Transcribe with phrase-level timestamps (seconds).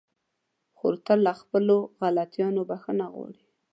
[0.77, 3.41] خور تل له خپلو غلطيانو بخښنه غواړي.